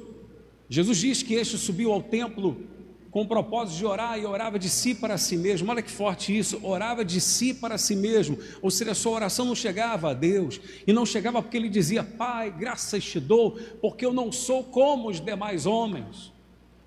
Jesus 0.69 0.99
diz 0.99 1.23
que 1.23 1.35
este 1.35 1.57
subiu 1.57 1.93
ao 1.93 2.03
templo 2.03 2.61
com 3.09 3.23
o 3.23 3.27
propósito 3.27 3.79
de 3.79 3.87
orar 3.87 4.19
e 4.19 4.27
orava 4.27 4.59
de 4.59 4.69
si 4.69 4.93
para 4.93 5.17
si 5.17 5.37
mesmo. 5.37 5.71
Olha 5.71 5.81
que 5.81 5.91
forte 5.91 6.37
isso, 6.37 6.59
orava 6.65 7.05
de 7.05 7.21
si 7.21 7.55
para 7.55 7.79
si 7.79 7.95
mesmo. 7.95 8.37
Ou 8.61 8.69
seja, 8.69 8.91
a 8.91 8.95
sua 8.95 9.13
oração 9.13 9.47
não 9.47 9.55
chegava 9.55 10.11
a 10.11 10.15
Deus, 10.15 10.61
e 10.85 10.93
não 10.93 11.07
chegava 11.07 11.41
porque 11.41 11.57
ele 11.57 11.69
dizia: 11.69 12.03
Pai, 12.03 12.51
graças 12.51 13.05
te 13.05 13.21
dou, 13.21 13.53
porque 13.81 14.05
eu 14.05 14.13
não 14.13 14.33
sou 14.33 14.65
como 14.65 15.09
os 15.09 15.21
demais 15.21 15.65
homens, 15.65 16.33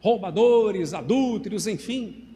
roubadores, 0.01 0.93
adúlteros, 0.93 1.65
enfim. 1.65 2.35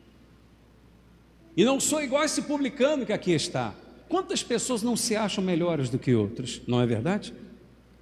E 1.55 1.65
não 1.65 1.81
sou 1.81 2.01
igual 2.01 2.21
a 2.21 2.25
esse 2.25 2.43
publicano 2.43 3.05
que 3.05 3.11
aqui 3.11 3.33
está. 3.33 3.75
Quantas 4.07 4.41
pessoas 4.41 4.81
não 4.81 4.95
se 4.95 5.17
acham 5.17 5.43
melhores 5.43 5.89
do 5.89 5.99
que 5.99 6.15
outros, 6.15 6.61
não 6.65 6.79
é 6.79 6.85
verdade? 6.85 7.33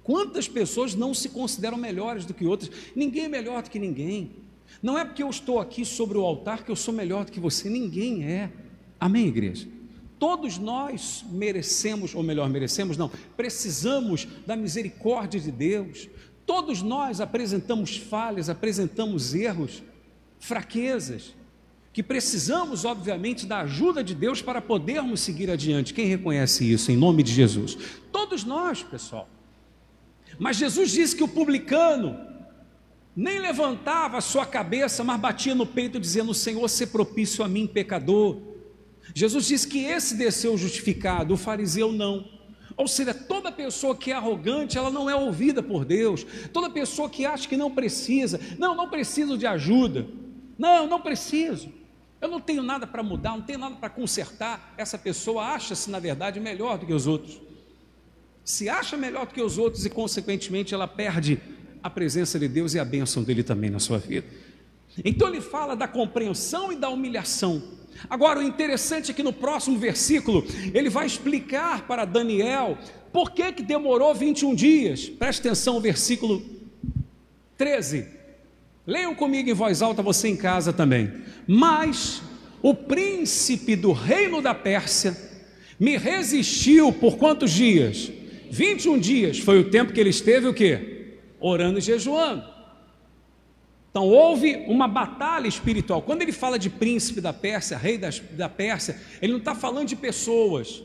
Quantas 0.06 0.46
pessoas 0.46 0.94
não 0.94 1.12
se 1.12 1.30
consideram 1.30 1.76
melhores 1.76 2.24
do 2.24 2.32
que 2.32 2.46
outras? 2.46 2.70
Ninguém 2.94 3.24
é 3.24 3.28
melhor 3.28 3.60
do 3.60 3.68
que 3.68 3.76
ninguém. 3.76 4.30
Não 4.80 4.96
é 4.96 5.04
porque 5.04 5.20
eu 5.20 5.28
estou 5.28 5.58
aqui 5.58 5.84
sobre 5.84 6.16
o 6.16 6.22
altar 6.22 6.64
que 6.64 6.70
eu 6.70 6.76
sou 6.76 6.94
melhor 6.94 7.24
do 7.24 7.32
que 7.32 7.40
você. 7.40 7.68
Ninguém 7.68 8.22
é. 8.22 8.52
Amém, 9.00 9.26
igreja? 9.26 9.66
Todos 10.16 10.58
nós 10.58 11.24
merecemos, 11.28 12.14
ou 12.14 12.22
melhor, 12.22 12.48
merecemos, 12.48 12.96
não, 12.96 13.10
precisamos 13.36 14.28
da 14.46 14.54
misericórdia 14.54 15.40
de 15.40 15.50
Deus. 15.50 16.08
Todos 16.46 16.82
nós 16.82 17.20
apresentamos 17.20 17.96
falhas, 17.96 18.48
apresentamos 18.48 19.34
erros. 19.34 19.82
fraquezas, 20.38 21.34
que 21.92 22.00
precisamos, 22.00 22.84
obviamente, 22.84 23.44
da 23.44 23.62
ajuda 23.62 24.04
de 24.04 24.14
Deus 24.14 24.40
para 24.40 24.62
podermos 24.62 25.18
seguir 25.18 25.50
adiante. 25.50 25.92
Quem 25.92 26.06
reconhece 26.06 26.70
isso 26.70 26.92
em 26.92 26.96
nome 26.96 27.24
de 27.24 27.32
Jesus? 27.32 27.76
Todos 28.12 28.44
nós, 28.44 28.84
pessoal. 28.84 29.28
Mas 30.38 30.56
Jesus 30.56 30.90
disse 30.90 31.16
que 31.16 31.22
o 31.22 31.28
publicano 31.28 32.18
nem 33.14 33.38
levantava 33.38 34.18
a 34.18 34.20
sua 34.20 34.44
cabeça, 34.44 35.02
mas 35.02 35.18
batia 35.18 35.54
no 35.54 35.66
peito, 35.66 35.98
dizendo: 35.98 36.34
Senhor, 36.34 36.68
se 36.68 36.86
propício 36.86 37.44
a 37.44 37.48
mim, 37.48 37.66
pecador. 37.66 38.38
Jesus 39.14 39.46
disse 39.46 39.66
que 39.66 39.84
esse 39.84 40.16
desceu 40.16 40.58
justificado, 40.58 41.34
o 41.34 41.36
fariseu 41.36 41.92
não. 41.92 42.28
Ou 42.76 42.86
seja, 42.86 43.14
toda 43.14 43.50
pessoa 43.50 43.96
que 43.96 44.12
é 44.12 44.14
arrogante, 44.14 44.76
ela 44.76 44.90
não 44.90 45.08
é 45.08 45.14
ouvida 45.14 45.62
por 45.62 45.84
Deus. 45.84 46.26
Toda 46.52 46.68
pessoa 46.68 47.08
que 47.08 47.24
acha 47.24 47.48
que 47.48 47.56
não 47.56 47.70
precisa, 47.70 48.38
não, 48.58 48.74
não 48.74 48.90
preciso 48.90 49.38
de 49.38 49.46
ajuda. 49.46 50.06
Não, 50.58 50.86
não 50.86 51.00
preciso. 51.00 51.72
Eu 52.20 52.28
não 52.28 52.40
tenho 52.40 52.62
nada 52.62 52.86
para 52.86 53.02
mudar, 53.02 53.30
não 53.30 53.42
tenho 53.42 53.58
nada 53.58 53.76
para 53.76 53.88
consertar. 53.88 54.74
Essa 54.76 54.98
pessoa 54.98 55.44
acha-se, 55.44 55.90
na 55.90 55.98
verdade, 55.98 56.38
melhor 56.38 56.76
do 56.76 56.84
que 56.84 56.92
os 56.92 57.06
outros. 57.06 57.40
Se 58.46 58.68
acha 58.68 58.96
melhor 58.96 59.26
do 59.26 59.34
que 59.34 59.42
os 59.42 59.58
outros 59.58 59.84
e, 59.84 59.90
consequentemente, 59.90 60.72
ela 60.72 60.86
perde 60.86 61.36
a 61.82 61.90
presença 61.90 62.38
de 62.38 62.46
Deus 62.46 62.74
e 62.74 62.78
a 62.78 62.84
bênção 62.84 63.24
dele 63.24 63.42
também 63.42 63.70
na 63.70 63.80
sua 63.80 63.98
vida. 63.98 64.24
Então 65.04 65.26
ele 65.26 65.40
fala 65.40 65.74
da 65.74 65.88
compreensão 65.88 66.72
e 66.72 66.76
da 66.76 66.88
humilhação. 66.88 67.60
Agora, 68.08 68.38
o 68.38 68.42
interessante 68.44 69.10
é 69.10 69.14
que 69.14 69.22
no 69.24 69.32
próximo 69.32 69.76
versículo, 69.76 70.46
ele 70.72 70.88
vai 70.88 71.06
explicar 71.06 71.88
para 71.88 72.04
Daniel 72.04 72.78
por 73.12 73.32
que, 73.32 73.50
que 73.50 73.64
demorou 73.64 74.14
21 74.14 74.54
dias. 74.54 75.08
Preste 75.08 75.40
atenção, 75.40 75.80
versículo 75.80 76.40
13. 77.58 78.06
Leiam 78.86 79.12
comigo 79.12 79.50
em 79.50 79.54
voz 79.54 79.82
alta, 79.82 80.04
você 80.04 80.28
em 80.28 80.36
casa 80.36 80.72
também. 80.72 81.12
Mas 81.48 82.22
o 82.62 82.72
príncipe 82.72 83.74
do 83.74 83.90
reino 83.90 84.40
da 84.40 84.54
Pérsia 84.54 85.16
me 85.80 85.96
resistiu 85.96 86.92
por 86.92 87.16
quantos 87.16 87.50
dias? 87.50 88.12
21 88.50 88.98
dias 88.98 89.38
foi 89.38 89.58
o 89.58 89.70
tempo 89.70 89.92
que 89.92 90.00
ele 90.00 90.10
esteve 90.10 90.46
o 90.46 90.54
quê? 90.54 91.18
Orando 91.40 91.78
e 91.78 91.82
jejuando. 91.82 92.56
Então 93.90 94.08
houve 94.08 94.64
uma 94.66 94.86
batalha 94.86 95.48
espiritual. 95.48 96.02
Quando 96.02 96.20
ele 96.20 96.32
fala 96.32 96.58
de 96.58 96.68
príncipe 96.68 97.18
da 97.18 97.32
Pérsia, 97.32 97.78
rei 97.78 97.96
das, 97.96 98.20
da 98.20 98.48
Pérsia, 98.48 99.00
ele 99.22 99.32
não 99.32 99.38
está 99.38 99.54
falando 99.54 99.88
de 99.88 99.96
pessoas, 99.96 100.82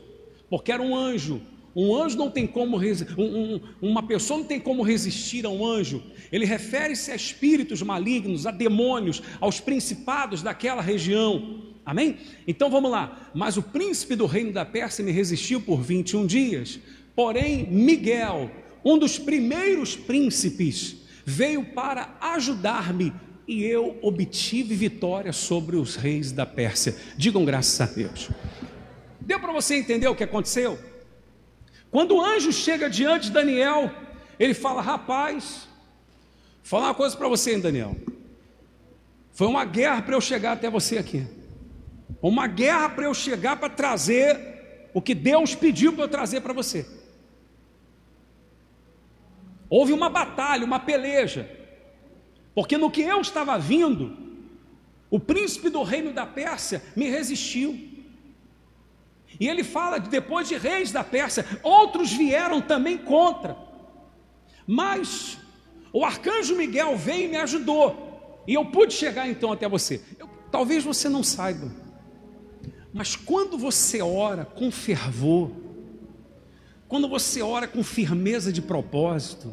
porque 0.48 0.72
era 0.72 0.82
um 0.82 0.96
anjo. 0.96 1.42
Um 1.76 1.94
anjo 1.94 2.16
não 2.16 2.30
tem 2.30 2.46
como 2.46 2.78
um, 2.78 3.22
um, 3.22 3.60
uma 3.82 4.02
pessoa 4.02 4.40
não 4.40 4.46
tem 4.46 4.60
como 4.60 4.82
resistir 4.82 5.44
a 5.44 5.50
um 5.50 5.66
anjo. 5.66 6.02
Ele 6.30 6.46
refere-se 6.46 7.10
a 7.10 7.14
espíritos 7.14 7.82
malignos, 7.82 8.46
a 8.46 8.50
demônios, 8.50 9.22
aos 9.40 9.60
principados 9.60 10.42
daquela 10.42 10.80
região. 10.80 11.62
Amém? 11.84 12.16
Então 12.46 12.70
vamos 12.70 12.90
lá. 12.90 13.30
Mas 13.34 13.56
o 13.56 13.62
príncipe 13.62 14.14
do 14.14 14.26
reino 14.26 14.52
da 14.52 14.64
Pérsia 14.64 15.04
me 15.04 15.10
resistiu 15.10 15.60
por 15.60 15.82
21 15.82 16.26
dias. 16.26 16.78
Porém, 17.14 17.66
Miguel, 17.70 18.50
um 18.84 18.98
dos 18.98 19.18
primeiros 19.18 19.94
príncipes, 19.96 20.96
veio 21.24 21.64
para 21.64 22.16
ajudar-me 22.20 23.12
e 23.46 23.64
eu 23.64 23.98
obtive 24.02 24.74
vitória 24.74 25.32
sobre 25.32 25.76
os 25.76 25.96
reis 25.96 26.32
da 26.32 26.46
Pérsia. 26.46 26.96
Digam 27.16 27.44
graças 27.44 27.80
a 27.80 27.86
Deus. 27.86 28.30
Deu 29.20 29.38
para 29.38 29.52
você 29.52 29.76
entender 29.76 30.08
o 30.08 30.14
que 30.14 30.24
aconteceu? 30.24 30.78
Quando 31.90 32.16
o 32.16 32.20
anjo 32.22 32.52
chega 32.52 32.88
diante 32.88 33.26
de 33.26 33.32
Daniel, 33.32 33.90
ele 34.38 34.54
fala: 34.54 34.80
Rapaz, 34.80 35.68
vou 36.62 36.64
falar 36.64 36.86
uma 36.86 36.94
coisa 36.94 37.16
para 37.16 37.28
você, 37.28 37.54
hein, 37.54 37.60
Daniel. 37.60 37.96
Foi 39.32 39.46
uma 39.46 39.64
guerra 39.64 40.02
para 40.02 40.14
eu 40.14 40.20
chegar 40.20 40.52
até 40.52 40.70
você 40.70 40.98
aqui. 40.98 41.26
Uma 42.20 42.46
guerra 42.46 42.88
para 42.88 43.04
eu 43.04 43.14
chegar 43.14 43.56
para 43.56 43.68
trazer 43.68 44.88
o 44.94 45.00
que 45.00 45.14
Deus 45.14 45.54
pediu 45.54 45.92
para 45.92 46.04
eu 46.04 46.08
trazer 46.08 46.40
para 46.40 46.52
você. 46.52 46.86
Houve 49.72 49.94
uma 49.94 50.10
batalha, 50.10 50.66
uma 50.66 50.78
peleja, 50.78 51.48
porque 52.54 52.76
no 52.76 52.90
que 52.90 53.00
eu 53.00 53.22
estava 53.22 53.58
vindo, 53.58 54.14
o 55.08 55.18
príncipe 55.18 55.70
do 55.70 55.82
reino 55.82 56.12
da 56.12 56.26
Pérsia 56.26 56.82
me 56.94 57.08
resistiu. 57.08 57.72
E 59.40 59.48
ele 59.48 59.64
fala 59.64 59.98
que 59.98 60.10
depois 60.10 60.46
de 60.46 60.58
reis 60.58 60.92
da 60.92 61.02
Pérsia, 61.02 61.46
outros 61.62 62.12
vieram 62.12 62.60
também 62.60 62.98
contra. 62.98 63.56
Mas 64.66 65.38
o 65.90 66.04
arcanjo 66.04 66.54
Miguel 66.54 66.94
veio 66.94 67.24
e 67.24 67.28
me 67.28 67.38
ajudou. 67.38 68.42
E 68.46 68.52
eu 68.52 68.66
pude 68.66 68.92
chegar 68.92 69.26
então 69.26 69.52
até 69.52 69.66
você. 69.66 70.02
Eu, 70.18 70.28
talvez 70.50 70.84
você 70.84 71.08
não 71.08 71.22
saiba, 71.22 71.72
mas 72.92 73.16
quando 73.16 73.56
você 73.56 74.02
ora 74.02 74.44
com 74.44 74.70
fervor, 74.70 75.50
quando 76.92 77.08
você 77.08 77.40
ora 77.40 77.66
com 77.66 77.82
firmeza 77.82 78.52
de 78.52 78.60
propósito, 78.60 79.50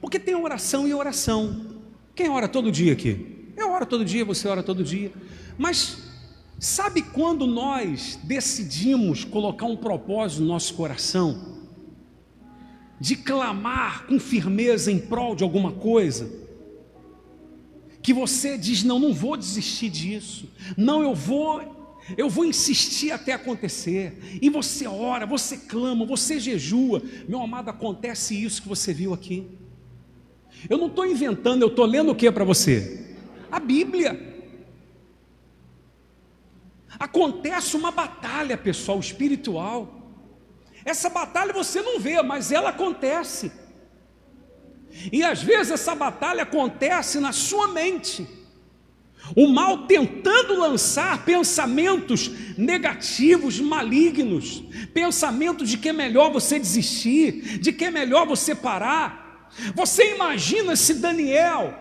porque 0.00 0.16
tem 0.16 0.36
oração 0.36 0.86
e 0.86 0.94
oração. 0.94 1.80
Quem 2.14 2.28
ora 2.28 2.46
todo 2.46 2.70
dia 2.70 2.92
aqui? 2.92 3.50
Eu 3.56 3.72
oro 3.72 3.84
todo 3.84 4.04
dia, 4.04 4.24
você 4.24 4.46
ora 4.46 4.62
todo 4.62 4.84
dia. 4.84 5.10
Mas 5.58 5.98
sabe 6.60 7.02
quando 7.02 7.44
nós 7.44 8.16
decidimos 8.22 9.24
colocar 9.24 9.66
um 9.66 9.76
propósito 9.76 10.42
no 10.42 10.46
nosso 10.46 10.74
coração? 10.74 11.56
De 13.00 13.16
clamar 13.16 14.06
com 14.06 14.20
firmeza 14.20 14.92
em 14.92 15.00
prol 15.00 15.34
de 15.34 15.42
alguma 15.42 15.72
coisa? 15.72 16.30
Que 18.00 18.14
você 18.14 18.56
diz: 18.56 18.84
não, 18.84 19.00
não 19.00 19.12
vou 19.12 19.36
desistir 19.36 19.90
disso. 19.90 20.48
Não, 20.76 21.02
eu 21.02 21.16
vou 21.16 21.77
eu 22.16 22.28
vou 22.28 22.44
insistir 22.44 23.10
até 23.10 23.32
acontecer. 23.32 24.38
E 24.40 24.48
você 24.48 24.86
ora, 24.86 25.26
você 25.26 25.56
clama, 25.56 26.06
você 26.06 26.40
jejua. 26.40 27.02
Meu 27.28 27.40
amado, 27.40 27.68
acontece 27.68 28.42
isso 28.42 28.62
que 28.62 28.68
você 28.68 28.94
viu 28.94 29.12
aqui. 29.12 29.46
Eu 30.68 30.78
não 30.78 30.86
estou 30.86 31.06
inventando, 31.06 31.62
eu 31.62 31.68
estou 31.68 31.84
lendo 31.84 32.10
o 32.10 32.14
que 32.14 32.30
para 32.30 32.44
você? 32.44 33.16
A 33.50 33.60
Bíblia. 33.60 34.26
Acontece 36.98 37.76
uma 37.76 37.90
batalha, 37.90 38.56
pessoal, 38.56 38.98
espiritual. 38.98 39.94
Essa 40.84 41.10
batalha 41.10 41.52
você 41.52 41.82
não 41.82 42.00
vê, 42.00 42.22
mas 42.22 42.50
ela 42.50 42.70
acontece. 42.70 43.52
E 45.12 45.22
às 45.22 45.42
vezes 45.42 45.72
essa 45.72 45.94
batalha 45.94 46.42
acontece 46.42 47.20
na 47.20 47.32
sua 47.32 47.68
mente. 47.68 48.37
O 49.36 49.46
mal 49.48 49.86
tentando 49.86 50.58
lançar 50.58 51.24
pensamentos 51.24 52.30
negativos, 52.56 53.60
malignos, 53.60 54.62
pensamentos 54.92 55.68
de 55.68 55.78
que 55.78 55.90
é 55.90 55.92
melhor 55.92 56.32
você 56.32 56.58
desistir, 56.58 57.58
de 57.58 57.72
que 57.72 57.84
é 57.84 57.90
melhor 57.90 58.26
você 58.26 58.54
parar. 58.54 59.48
Você 59.74 60.14
imagina 60.14 60.76
se 60.76 60.94
Daniel, 60.94 61.74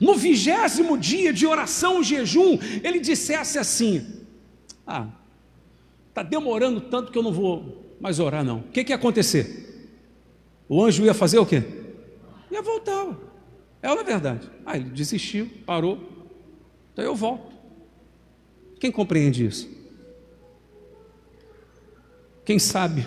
no 0.00 0.14
vigésimo 0.14 0.98
dia 0.98 1.32
de 1.32 1.46
oração 1.46 2.00
e 2.00 2.04
jejum, 2.04 2.58
ele 2.82 3.00
dissesse 3.00 3.58
assim: 3.58 4.24
Ah, 4.86 5.08
está 6.08 6.22
demorando 6.22 6.80
tanto 6.80 7.12
que 7.12 7.18
eu 7.18 7.22
não 7.22 7.32
vou 7.32 7.96
mais 8.00 8.18
orar, 8.18 8.44
não. 8.44 8.58
O 8.58 8.64
que, 8.64 8.84
que 8.84 8.92
ia 8.92 8.96
acontecer? 8.96 9.64
O 10.68 10.82
anjo 10.82 11.04
ia 11.04 11.14
fazer 11.14 11.38
o 11.38 11.46
quê? 11.46 11.62
Ia 12.50 12.62
voltar. 12.62 13.16
É 13.82 13.88
a 13.88 14.02
verdade. 14.02 14.50
Ah, 14.64 14.76
ele 14.76 14.90
desistiu, 14.90 15.48
parou. 15.64 16.15
Então 16.96 17.04
eu 17.04 17.14
volto. 17.14 17.52
Quem 18.80 18.90
compreende 18.90 19.44
isso? 19.44 19.68
Quem 22.42 22.58
sabe 22.58 23.04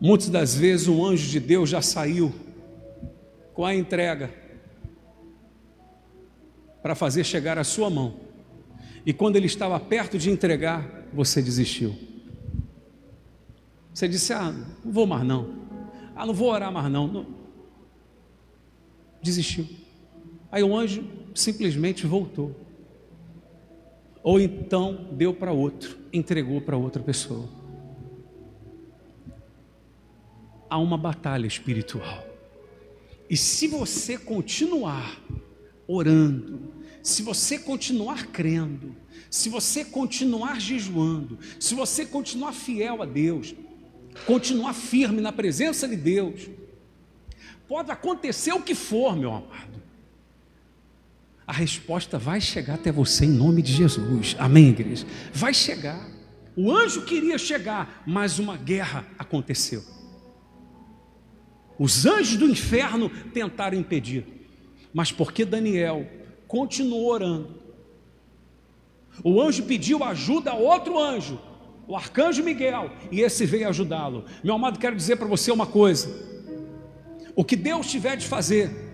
Muitas 0.00 0.28
das 0.28 0.54
vezes 0.54 0.86
um 0.86 1.04
anjo 1.04 1.28
de 1.28 1.40
Deus 1.40 1.68
já 1.68 1.82
saiu 1.82 2.32
com 3.52 3.64
a 3.64 3.74
entrega 3.74 4.32
para 6.80 6.94
fazer 6.94 7.24
chegar 7.24 7.58
à 7.58 7.64
sua 7.64 7.90
mão. 7.90 8.14
E 9.04 9.12
quando 9.12 9.34
ele 9.34 9.46
estava 9.46 9.78
perto 9.80 10.16
de 10.16 10.30
entregar, 10.30 11.08
você 11.12 11.42
desistiu. 11.42 11.98
Você 13.92 14.06
disse: 14.06 14.32
Ah, 14.32 14.52
não 14.84 14.92
vou 14.92 15.06
mais 15.06 15.24
não. 15.24 15.66
Ah, 16.14 16.24
não 16.24 16.34
vou 16.34 16.50
orar 16.50 16.70
mais 16.70 16.90
não. 16.90 17.08
não. 17.08 17.26
Desistiu. 19.20 19.66
Aí 20.52 20.62
o 20.62 20.76
anjo 20.76 21.04
simplesmente 21.34 22.06
voltou. 22.06 22.54
Ou 24.22 24.40
então 24.40 25.08
deu 25.12 25.32
para 25.32 25.52
outro, 25.52 25.96
entregou 26.12 26.60
para 26.60 26.76
outra 26.76 27.02
pessoa. 27.02 27.58
há 30.68 30.78
uma 30.78 30.96
batalha 30.96 31.46
espiritual. 31.46 32.26
E 33.28 33.36
se 33.36 33.66
você 33.66 34.16
continuar 34.18 35.20
orando, 35.86 36.72
se 37.02 37.22
você 37.22 37.58
continuar 37.58 38.26
crendo, 38.26 38.94
se 39.30 39.48
você 39.48 39.84
continuar 39.84 40.60
jejuando, 40.60 41.38
se 41.58 41.74
você 41.74 42.04
continuar 42.04 42.52
fiel 42.52 43.02
a 43.02 43.06
Deus, 43.06 43.54
continuar 44.26 44.74
firme 44.74 45.20
na 45.20 45.32
presença 45.32 45.86
de 45.86 45.96
Deus, 45.96 46.48
pode 47.66 47.90
acontecer 47.90 48.52
o 48.52 48.62
que 48.62 48.74
for, 48.74 49.16
meu 49.16 49.30
amado. 49.30 49.78
A 51.48 51.52
resposta 51.52 52.18
vai 52.18 52.42
chegar 52.42 52.74
até 52.74 52.92
você 52.92 53.24
em 53.24 53.30
nome 53.30 53.62
de 53.62 53.72
Jesus. 53.72 54.36
Amém, 54.38 54.68
igreja? 54.68 55.06
Vai 55.32 55.54
chegar. 55.54 56.06
O 56.54 56.70
anjo 56.70 57.06
queria 57.06 57.38
chegar, 57.38 58.02
mas 58.06 58.38
uma 58.38 58.54
guerra 58.54 59.06
aconteceu. 59.18 59.82
Os 61.78 62.04
anjos 62.04 62.36
do 62.36 62.46
inferno 62.46 63.08
tentaram 63.32 63.78
impedir, 63.78 64.26
mas 64.92 65.10
porque 65.10 65.42
Daniel 65.42 66.06
continuou 66.46 67.06
orando, 67.06 67.54
o 69.24 69.40
anjo 69.40 69.62
pediu 69.62 70.04
ajuda 70.04 70.50
a 70.50 70.54
outro 70.54 70.98
anjo, 70.98 71.40
o 71.86 71.96
arcanjo 71.96 72.44
Miguel, 72.44 72.90
e 73.10 73.22
esse 73.22 73.46
veio 73.46 73.68
ajudá-lo. 73.68 74.26
Meu 74.44 74.54
amado, 74.54 74.78
quero 74.78 74.94
dizer 74.94 75.16
para 75.16 75.26
você 75.26 75.50
uma 75.50 75.66
coisa: 75.66 76.10
o 77.34 77.42
que 77.42 77.56
Deus 77.56 77.90
tiver 77.90 78.16
de 78.16 78.26
fazer, 78.26 78.87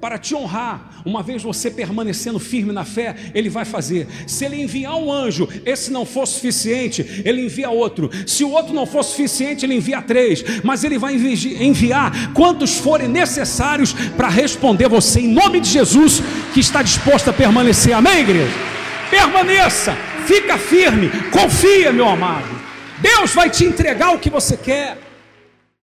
para 0.00 0.18
te 0.18 0.34
honrar, 0.34 1.02
uma 1.04 1.22
vez 1.22 1.42
você 1.42 1.70
permanecendo 1.70 2.38
firme 2.38 2.72
na 2.72 2.84
fé, 2.84 3.14
Ele 3.34 3.48
vai 3.48 3.64
fazer. 3.64 4.06
Se 4.26 4.44
Ele 4.44 4.62
enviar 4.62 4.96
um 4.96 5.12
anjo, 5.12 5.48
esse 5.64 5.90
não 5.90 6.06
for 6.06 6.26
suficiente, 6.26 7.22
Ele 7.24 7.44
envia 7.44 7.70
outro. 7.70 8.10
Se 8.26 8.42
o 8.44 8.50
outro 8.50 8.72
não 8.72 8.86
for 8.86 9.02
suficiente, 9.02 9.66
Ele 9.66 9.74
envia 9.74 10.00
três. 10.00 10.42
Mas 10.64 10.84
Ele 10.84 10.98
vai 10.98 11.14
enviar 11.14 12.32
quantos 12.32 12.78
forem 12.78 13.08
necessários 13.08 13.92
para 14.16 14.28
responder 14.28 14.88
você, 14.88 15.20
em 15.20 15.28
nome 15.28 15.60
de 15.60 15.68
Jesus, 15.68 16.22
que 16.54 16.60
está 16.60 16.82
disposto 16.82 17.28
a 17.28 17.32
permanecer. 17.32 17.94
Amém, 17.94 18.20
igreja? 18.20 18.52
Permaneça, 19.10 19.96
fica 20.26 20.56
firme, 20.56 21.10
confia, 21.30 21.92
meu 21.92 22.08
amado. 22.08 22.48
Deus 23.00 23.32
vai 23.32 23.50
te 23.50 23.64
entregar 23.64 24.14
o 24.14 24.18
que 24.18 24.30
você 24.30 24.56
quer. 24.56 25.09